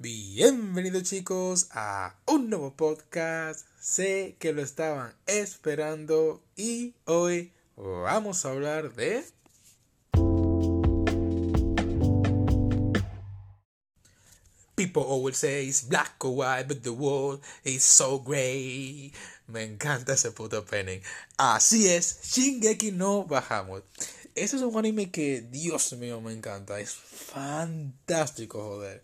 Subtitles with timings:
[0.00, 3.66] Bienvenidos chicos a un nuevo podcast.
[3.80, 9.24] Sé que lo estaban esperando y hoy vamos a hablar de...
[14.76, 19.12] People always say it's black or white, but the world is so gray.
[19.48, 21.00] Me encanta ese puto opening.
[21.36, 23.82] Así es, Shingeki no bajamos.
[24.36, 26.78] Este es un anime que, Dios mío, me encanta.
[26.78, 29.02] Es fantástico, joder.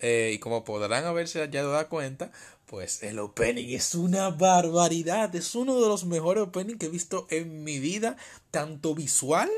[0.00, 2.30] Eh, y como podrán haberse ya dado cuenta,
[2.66, 5.34] pues el opening es una barbaridad.
[5.34, 8.16] Es uno de los mejores openings que he visto en mi vida,
[8.50, 9.50] tanto visual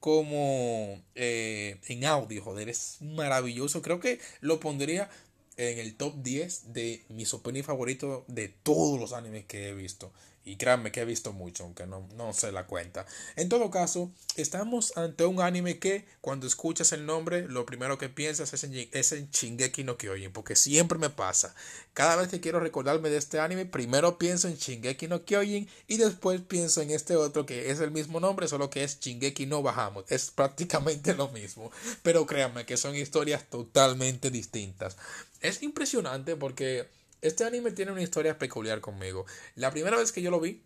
[0.00, 2.68] como eh, en audio, joder.
[2.68, 3.82] Es maravilloso.
[3.82, 5.10] Creo que lo pondría
[5.56, 10.12] en el top 10 de mis openings favoritos de todos los animes que he visto.
[10.44, 13.04] Y créanme que he visto mucho, aunque no, no se la cuenta.
[13.36, 18.08] En todo caso, estamos ante un anime que cuando escuchas el nombre, lo primero que
[18.08, 21.54] piensas es en, es en Shingeki no Kyojin, porque siempre me pasa.
[21.92, 25.98] Cada vez que quiero recordarme de este anime, primero pienso en Shingeki no Kyojin y
[25.98, 29.62] después pienso en este otro que es el mismo nombre, solo que es Shingeki no
[29.62, 30.04] Bajamos.
[30.08, 31.70] Es prácticamente lo mismo,
[32.02, 34.96] pero créanme que son historias totalmente distintas.
[35.40, 36.88] Es impresionante porque
[37.22, 39.26] este anime tiene una historia peculiar conmigo.
[39.54, 40.62] La primera vez que yo lo vi,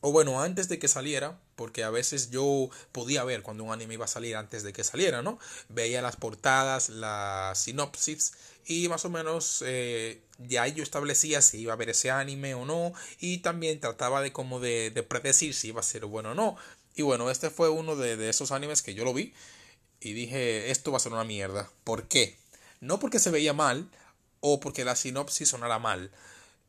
[0.00, 3.94] o bueno, antes de que saliera, porque a veces yo podía ver cuando un anime
[3.94, 5.40] iba a salir antes de que saliera, ¿no?
[5.68, 8.32] Veía las portadas, la sinopsis
[8.64, 12.64] y más o menos eh, ya yo establecía si iba a ver ese anime o
[12.64, 16.34] no y también trataba de como de, de predecir si iba a ser bueno o
[16.34, 16.56] no.
[16.94, 19.34] Y bueno, este fue uno de, de esos animes que yo lo vi
[20.00, 21.70] y dije, esto va a ser una mierda.
[21.82, 22.36] ¿Por qué?
[22.80, 23.88] No porque se veía mal,
[24.40, 26.10] o porque la sinopsis sonara mal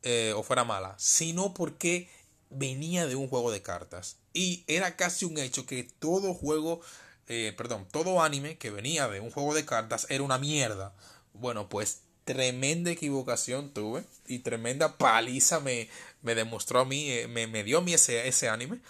[0.02, 2.08] eh, o fuera mala, sino porque
[2.50, 4.16] venía de un juego de cartas.
[4.32, 6.80] Y era casi un hecho que todo juego,
[7.28, 10.94] eh, perdón, todo anime que venía de un juego de cartas era una mierda.
[11.32, 15.88] Bueno, pues tremenda equivocación tuve y tremenda paliza me,
[16.22, 18.80] me demostró a mí, eh, me, me dio a mí ese, ese anime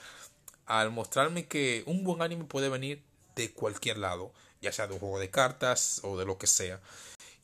[0.66, 3.02] al mostrarme que un buen anime puede venir
[3.34, 6.80] de cualquier lado, ya sea de un juego de cartas o de lo que sea.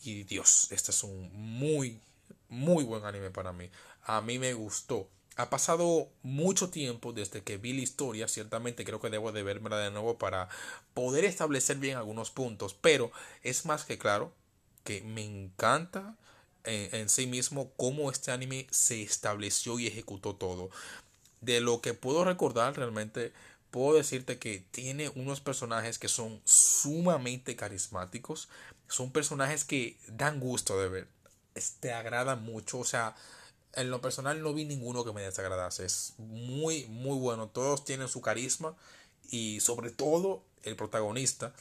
[0.07, 2.01] Y Dios, este es un muy,
[2.49, 3.69] muy buen anime para mí.
[4.05, 5.09] A mí me gustó.
[5.35, 8.29] Ha pasado mucho tiempo desde que vi la historia.
[8.29, 10.49] Ciertamente creo que debo de verla de nuevo para
[10.95, 12.75] poder establecer bien algunos puntos.
[12.75, 13.11] Pero
[13.43, 14.33] es más que claro
[14.85, 16.15] que me encanta
[16.63, 20.71] en, en sí mismo cómo este anime se estableció y ejecutó todo.
[21.41, 23.33] De lo que puedo recordar realmente
[23.73, 28.49] puedo decirte que tiene unos personajes que son sumamente carismáticos.
[28.89, 31.09] Son personajes que dan gusto de ver.
[31.81, 32.79] Te agrada mucho.
[32.79, 33.15] O sea,
[33.73, 35.85] en lo personal no vi ninguno que me desagradase.
[35.85, 37.49] Es muy, muy bueno.
[37.49, 38.77] Todos tienen su carisma.
[39.31, 41.53] Y sobre todo el protagonista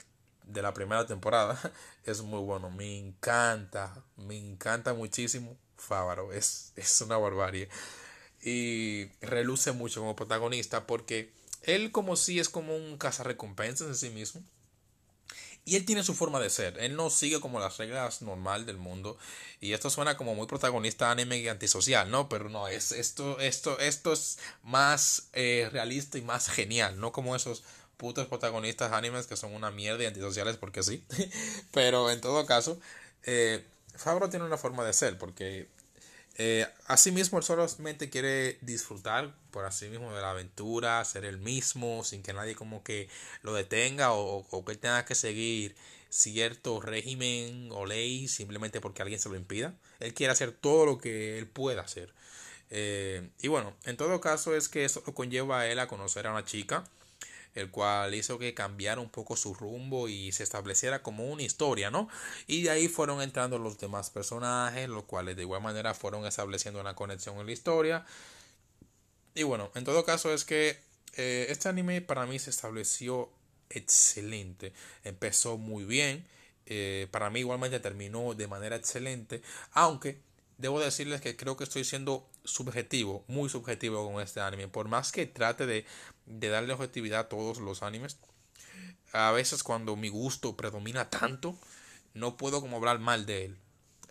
[0.43, 1.59] de la primera temporada
[2.05, 2.69] es muy bueno.
[2.69, 4.03] Me encanta.
[4.17, 5.57] Me encanta muchísimo.
[5.77, 6.33] Fávaro.
[6.33, 7.69] Es, es una barbarie.
[8.41, 14.09] Y reluce mucho como protagonista porque él como si es como un cazarrecompensas en sí
[14.11, 14.43] mismo.
[15.67, 16.77] Y él tiene su forma de ser.
[16.79, 19.17] Él no sigue como las reglas normal del mundo.
[19.59, 22.29] Y esto suena como muy protagonista anime y antisocial, ¿no?
[22.29, 27.35] Pero no, es esto, esto, esto es más eh, realista y más genial, no como
[27.35, 27.63] esos
[27.97, 31.03] putos protagonistas animes que son una mierda y antisociales porque sí.
[31.71, 32.79] Pero en todo caso,
[33.23, 33.65] eh,
[33.95, 35.67] Fabro tiene una forma de ser porque
[36.37, 42.03] eh, asimismo, él solamente quiere disfrutar por así mismo de la aventura, ser el mismo,
[42.03, 43.07] sin que nadie como que
[43.41, 45.75] lo detenga o, que él tenga que seguir
[46.09, 49.73] cierto régimen o ley simplemente porque alguien se lo impida.
[49.99, 52.13] Él quiere hacer todo lo que él pueda hacer.
[52.69, 56.27] Eh, y bueno, en todo caso es que eso lo conlleva a él a conocer
[56.27, 56.83] a una chica
[57.55, 61.89] el cual hizo que cambiara un poco su rumbo y se estableciera como una historia,
[61.89, 62.09] ¿no?
[62.47, 66.81] Y de ahí fueron entrando los demás personajes, los cuales de igual manera fueron estableciendo
[66.81, 68.05] una conexión en la historia.
[69.33, 70.79] Y bueno, en todo caso es que
[71.15, 73.29] eh, este anime para mí se estableció
[73.69, 74.73] excelente,
[75.03, 76.25] empezó muy bien,
[76.65, 79.41] eh, para mí igualmente terminó de manera excelente,
[79.71, 80.17] aunque
[80.57, 84.67] debo decirles que creo que estoy siendo subjetivo, muy subjetivo con este anime.
[84.67, 85.85] Por más que trate de,
[86.25, 88.17] darle objetividad a todos los animes,
[89.11, 91.57] a veces cuando mi gusto predomina tanto,
[92.13, 93.57] no puedo como hablar mal de él.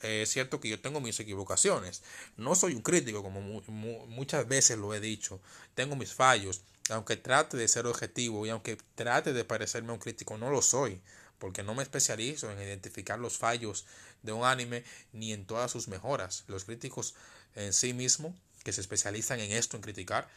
[0.02, 2.02] es cierto que yo tengo mis equivocaciones.
[2.36, 5.40] No soy un crítico, como muchas veces lo he dicho.
[5.74, 6.62] Tengo mis fallos.
[6.90, 11.00] Aunque trate de ser objetivo y aunque trate de parecerme un crítico, no lo soy
[11.38, 13.86] porque no me especializo en identificar los fallos
[14.22, 16.44] de un anime ni en todas sus mejoras.
[16.48, 17.14] Los críticos
[17.54, 20.28] en sí mismos, que se especializan en esto, en criticar,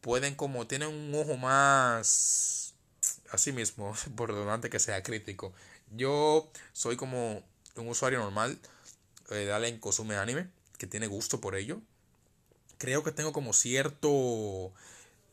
[0.00, 2.74] pueden como tienen un ojo más
[3.30, 5.52] así mismo, por donde que sea crítico.
[5.90, 7.42] Yo soy como
[7.76, 8.58] un usuario normal
[9.30, 11.80] eh, alguien consume anime, que tiene gusto por ello.
[12.78, 14.72] Creo que tengo como cierto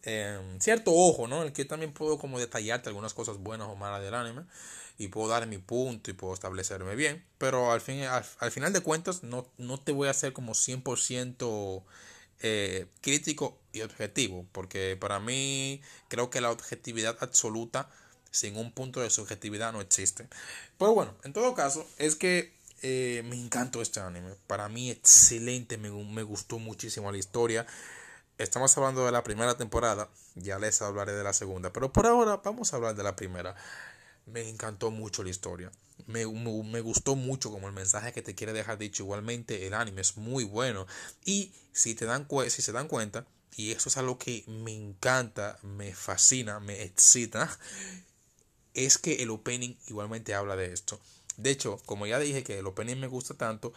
[0.03, 1.43] em, cierto ojo, ¿no?
[1.43, 4.43] El que también puedo como detallarte algunas cosas buenas o malas del anime
[4.97, 8.81] y puedo dar mi punto y puedo establecerme bien, pero al, fin, al, final de
[8.81, 11.83] cuentas no, no te voy a hacer como 100%
[12.41, 17.89] eh, crítico y objetivo, porque para mí creo que la objetividad absoluta
[18.31, 20.27] sin un punto de subjetividad no existe.
[20.77, 24.33] Pero bueno, en todo caso, es que eh, me encantó este anime.
[24.45, 25.77] Para mí, excelente.
[25.77, 27.65] Me, me, gustó muchísimo la historia.
[28.37, 30.09] Estamos hablando de la primera temporada.
[30.35, 31.73] Ya les hablaré de la segunda.
[31.73, 33.55] Pero por ahora vamos a hablar de la primera.
[34.27, 35.71] Me encantó mucho la historia.
[36.05, 39.01] Me, me, gustó mucho como el mensaje que te quiere dejar dicho.
[39.01, 40.85] Igualmente, el anime es muy bueno.
[41.25, 43.25] Y si, te dan si se dan cuenta,
[43.55, 47.49] y eso es algo que me encanta, me fascina, me excita,
[48.75, 50.99] es que el opening igualmente habla de esto.
[51.37, 53.73] De hecho, como ya dije que el opening me gusta tanto,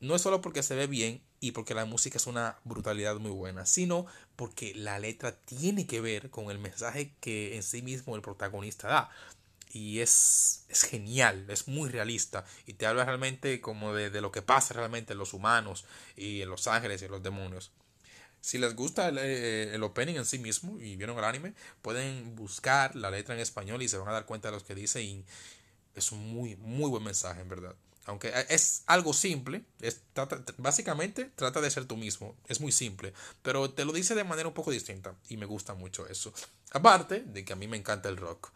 [0.00, 3.30] no es solo porque se ve bien y porque la música es una brutalidad muy
[3.30, 4.06] buena, sino
[4.36, 8.88] porque la letra tiene que ver con el mensaje que en sí mismo el protagonista
[8.88, 9.10] da.
[9.72, 14.30] Y es, es genial, es muy realista y te habla realmente como de, de lo
[14.30, 15.84] que pasa realmente en los humanos
[16.16, 17.72] y en los ángeles y en los demonios.
[18.44, 22.94] Si les gusta eh, el, opening en sí mismo y vieron el anime, pueden buscar
[22.94, 25.24] la letra en español y se van a dar cuenta de lo que dice y
[25.94, 27.74] es un muy, muy buen mensaje, en verdad.
[28.06, 29.64] Aunque es algo simple,
[30.58, 34.48] básicamente trata de ser tú mismo, es muy simple, pero te lo dice de manera
[34.48, 36.32] un poco distinta y me gusta mucho eso.
[36.72, 38.52] Aparte de que a mí me encanta el rock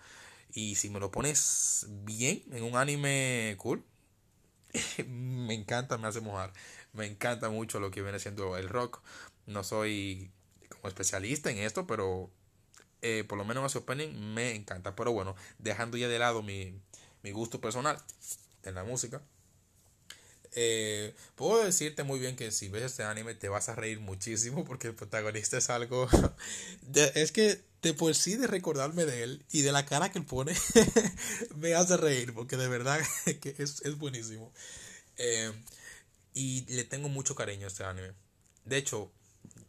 [0.52, 3.82] y si me lo pones bien en un anime cool,
[5.06, 6.52] me encanta, me hace mojar,
[6.92, 9.00] me encanta mucho lo que viene siendo el rock.
[9.46, 10.30] No soy
[10.68, 12.30] como especialista en esto, pero
[13.02, 14.94] eh, por lo menos en ese opening me encanta.
[14.94, 16.80] Pero bueno, dejando ya de lado mi,
[17.32, 17.98] gusto personal
[18.62, 19.22] en la música.
[20.54, 24.64] Eh, puedo decirte muy bien que si ves este anime te vas a reír muchísimo
[24.64, 26.08] porque el protagonista es algo...
[27.14, 30.24] es que de por sí de recordarme de él y de la cara que él
[30.24, 30.52] pone
[31.56, 33.00] me hace reír porque de verdad
[33.40, 34.52] que es, buenísimo.
[35.16, 35.52] Eh,
[36.34, 38.12] y le tengo mucho cariño a este anime.
[38.64, 39.10] De hecho,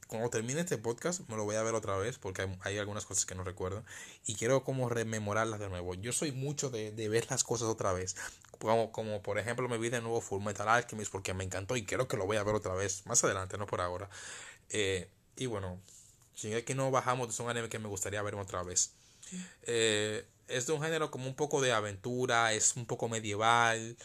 [0.08, 3.26] cuando termine este podcast me lo voy a ver otra vez porque hay, algunas cosas
[3.26, 3.84] que no recuerdo
[4.26, 5.94] y quiero como rememorarlas de nuevo.
[5.94, 8.16] Yo soy mucho de, ver las cosas otra vez.
[8.60, 11.86] Como, como por ejemplo me vi de nuevo Full Metal Alchemist porque me encantó y
[11.86, 13.06] quiero que lo voy a ver otra vez.
[13.06, 14.10] Más adelante, no por ahora.
[14.70, 15.80] Eh, y bueno,
[16.42, 18.94] que no bajamos es un anime que me gustaría ver otra vez.
[19.64, 23.98] Eh, es de un género como un poco de aventura, es un poco medieval.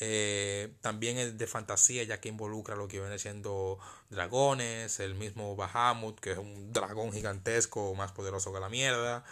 [0.00, 3.78] Eh, también es de fantasía, ya que involucra lo que viene siendo
[4.10, 9.24] dragones, el mismo Bahamut, que es un dragón gigantesco más poderoso que la mierda.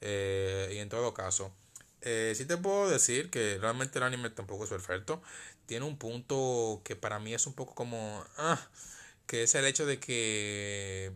[0.00, 1.52] Y en todo caso,
[2.02, 5.22] eh, sí te puedo decir que realmente el anime tampoco es perfecto.
[5.66, 8.24] Tiene un punto que para mí es un poco como.
[8.36, 8.60] Ah,
[9.26, 11.12] que es el hecho de que.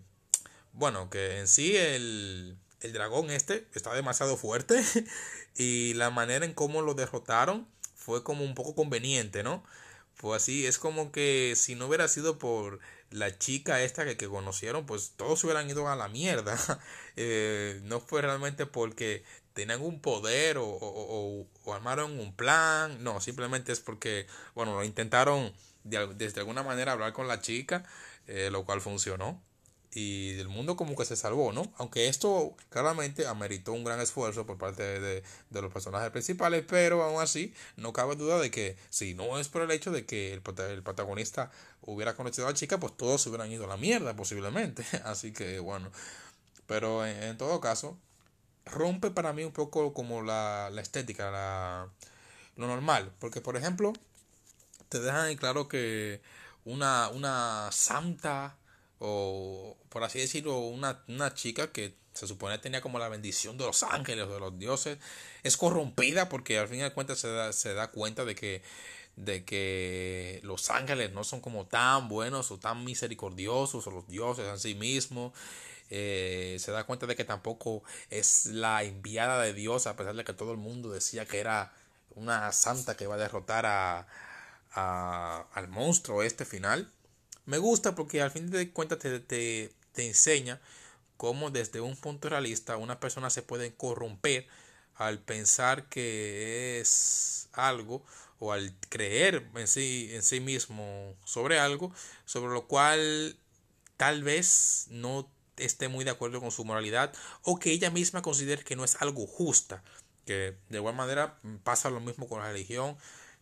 [0.73, 4.82] Bueno, que en sí el, el dragón este está demasiado fuerte.
[5.56, 9.62] y la manera en cómo lo derrotaron fue como un poco conveniente, ¿no?
[10.17, 12.81] Pues así, es como que si no hubiera sido por
[13.11, 16.56] la chica esta que, que conocieron, pues todos hubieran ido a la mierda.
[17.23, 23.20] Eh, no fue realmente porque tenían un poder o, o, o, armaron un plan, no,
[23.20, 25.52] simplemente es porque, bueno, lo intentaron
[25.85, 27.85] de, desde alguna manera hablar con la chica,
[28.26, 29.42] eh, lo cual funcionó
[29.92, 31.73] y el mundo como que se salvó, ¿no?
[31.76, 37.21] Aunque esto claramente ameritó un gran esfuerzo por parte de, los personajes principales, pero aún
[37.21, 40.42] así no cabe duda de que si no es por el hecho de que el,
[40.71, 41.50] el protagonista
[41.83, 44.85] hubiera conocido a la chica, pues todos se hubieran ido a la mierda posiblemente.
[45.04, 45.90] Así que bueno,
[46.66, 47.99] pero en, todo caso,
[48.71, 51.89] rompe para mí un poco como la, la estética, la,
[52.57, 53.93] lo normal, porque por ejemplo,
[54.89, 56.21] te dejan en claro que
[56.65, 58.57] una, una santa
[58.99, 63.65] o por así decirlo, una, una chica que se supone tenía como la bendición de
[63.65, 64.99] los ángeles de los dioses,
[65.43, 68.62] es corrompida porque al fin y al cuentas se da, se da cuenta de que,
[69.17, 74.47] de que los ángeles no son como tan buenos o tan misericordiosos o los dioses
[74.47, 75.33] en sí mismos.
[75.90, 80.25] Eh, se da cuenta de que tampoco es la enviada de Dios a pesar de
[80.25, 81.73] que todo el mundo decía que era
[82.14, 84.06] una santa que iba a derrotar a,
[85.52, 86.90] al monstruo este final.
[87.47, 90.61] Me gusta porque al fin de cuentas te, te, te enseña
[91.16, 94.47] cómo desde un punto realista una persona se puede corromper
[94.94, 98.04] al pensar que es algo
[98.38, 101.92] o al creer en sí, en sí mismo sobre algo,
[102.25, 103.37] sobre lo cual
[103.97, 105.30] tal vez no
[105.64, 107.12] esté muy de acuerdo con su moralidad
[107.43, 109.83] o que ella misma considere que no es algo justa,
[110.26, 112.97] que de igual manera pasa lo mismo con la religión,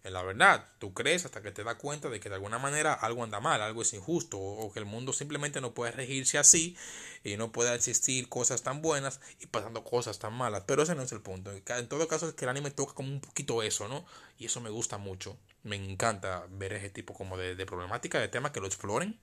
[0.04, 2.94] En la verdad, tú crees hasta que te das cuenta de que de alguna manera
[2.94, 6.76] algo anda mal, algo es injusto, o que el mundo simplemente no puede regirse así
[7.24, 10.62] y no puede existir cosas tan buenas y pasando cosas tan malas.
[10.66, 11.50] Pero ese no es el punto.
[11.52, 14.06] En todo caso, es que el anime toca como un poquito eso, ¿no?
[14.38, 15.36] Y eso me gusta mucho.
[15.64, 19.18] Me encanta ver ese tipo como de, de problemática, de temas que lo exploren.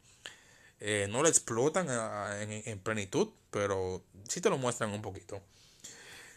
[0.79, 1.88] Eh, no lo explotan
[2.41, 5.41] en, en plenitud, pero sí te lo muestran un poquito.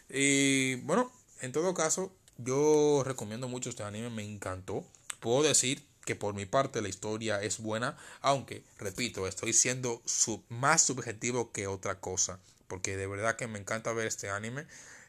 [0.09, 4.85] Y bueno, en todo caso, yo recomiendo mucho este anime, me encantó.
[5.19, 10.01] Puedo decir que por mi parte la historia es buena, aunque, repito, estoy siendo
[10.49, 14.65] más subjetivo que otra cosa, porque de verdad que me encanta ver este anime.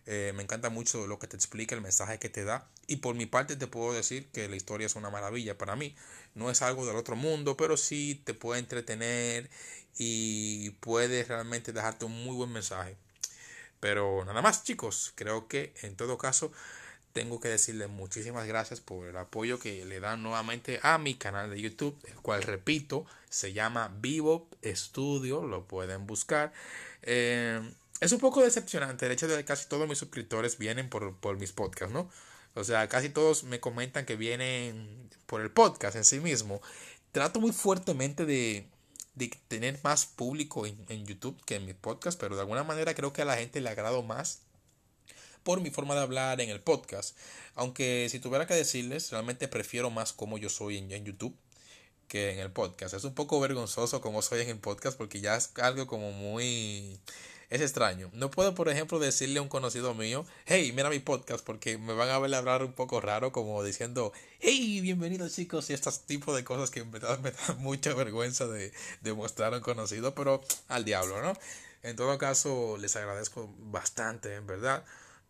[0.06, 2.66] Eh, me encanta mucho lo que te explica, el mensaje que te da.
[2.86, 5.94] Y por mi parte te puedo decir que la historia es una maravilla para mí.
[6.34, 9.50] No es algo del otro mundo, pero sí te puede entretener
[9.98, 12.96] y puede realmente dejarte un muy buen mensaje.
[13.80, 16.52] Pero nada más chicos, creo que en todo caso
[17.12, 21.50] tengo que decirles muchísimas gracias por el apoyo que le dan nuevamente a mi canal
[21.50, 26.52] de YouTube, el cual repito, se llama Vivo Studio, lo pueden buscar.
[27.02, 27.60] Eh,
[28.00, 31.38] es un poco decepcionante el hecho de que casi todos mis suscriptores vienen por, por
[31.38, 32.10] mis podcasts, ¿no?
[32.54, 36.60] O sea, casi todos me comentan que vienen por el podcast en sí mismo.
[37.12, 38.66] Trato muy fuertemente de,
[39.14, 43.12] de tener más público en, YouTube que en mi podcast, pero de alguna manera creo
[43.12, 44.40] que a la gente le agrado más
[45.42, 47.16] por mi forma de hablar en el podcast.
[47.54, 51.36] Aunque si tuviera que decirles, realmente prefiero más como yo soy en, en YouTube
[52.08, 52.94] que en el podcast.
[52.94, 56.98] Es un poco vergonzoso como soy en el podcast porque ya es algo como muy
[57.50, 58.10] es extraño.
[58.14, 61.92] No puedo, por ejemplo, decirle a un conocido mío, hey, mira mi podcast, porque me
[61.92, 66.34] van a ver hablar un poco raro, como diciendo, hey, bienvenidos chicos, y estos tipos
[66.36, 70.14] de cosas que en verdad me da mucha vergüenza de, de mostrar a un conocido,
[70.14, 71.34] pero al diablo, ¿no?
[71.82, 74.84] En todo caso, les agradezco bastante, en verdad.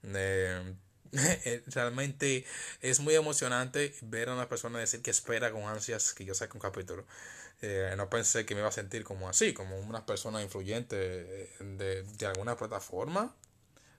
[0.04, 0.74] Eh,
[1.66, 2.44] realmente
[2.82, 6.52] es muy emocionante ver a una persona decir que espera con ansias que yo saque
[6.54, 7.04] un capítulo.
[7.62, 12.02] Eh, no pensé que me iba a sentir como así, como una persona influyente de,
[12.02, 13.34] de alguna plataforma.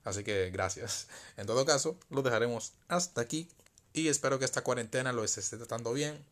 [0.04, 1.08] Así que gracias.
[1.36, 3.48] En todo caso, lo dejaremos hasta aquí.
[3.92, 6.24] Y espero que esta cuarentena lo esté tratando bien.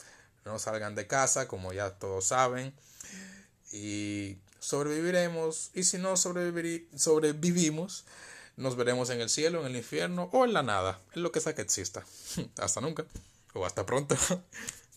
[0.45, 2.73] No salgan de casa, como ya todos saben.
[3.73, 5.71] Y sobreviviremos.
[5.75, 8.05] Y si no sobrevivimos,
[8.57, 11.01] nos veremos en el cielo, en el infierno o en la nada.
[11.15, 12.05] En lo que sea que exista.
[12.59, 13.05] hasta nunca.
[13.53, 14.17] O hasta pronto.